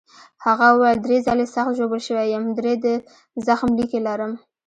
هغه 0.45 0.67
وویل: 0.71 0.99
درې 1.05 1.17
ځلي 1.27 1.45
سخت 1.55 1.71
ژوبل 1.77 1.99
شوی 2.07 2.25
یم، 2.33 2.45
درې 2.59 2.73
د 2.83 2.87
زخم 3.47 3.69
لیکې 3.79 3.99
لرم. 4.07 4.31